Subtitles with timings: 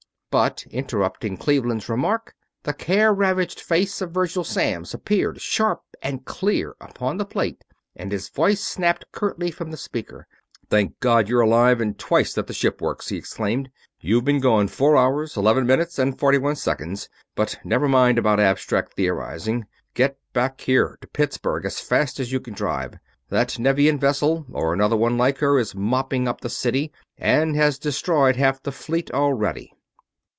[0.33, 6.73] But, interrupting Cleveland's remark, the care ravaged face of Virgil Samms appeared sharp and clear
[6.79, 7.65] upon the plate
[7.97, 10.29] and his voice snapped curtly from the speaker.
[10.69, 13.71] "Thank God you're alive, and twice that that the ship works!" he exclaimed.
[13.99, 18.39] "You've been gone four hours, eleven minutes, and forty one seconds, but never mind about
[18.39, 19.65] abstract theorizing.
[19.95, 22.93] Get back here, to Pittsburgh, as fast as you can drive.
[23.27, 27.77] That Nevian vessel or another one like her is mopping up the city, and has
[27.77, 29.73] destroyed half the Fleet already!"